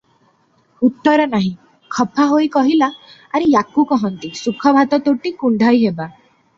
[0.87, 1.51] ଉତ୍ତର ନାହିଁ,
[1.99, 2.91] ଖପା ହୋଇ କହିଲା,
[3.37, 6.13] "ଆରେ ୟାକୁ କହନ୍ତି, ସୁଖ ଭାତ ତୋଟି କୁଣ୍ତାଇ ହେବା।"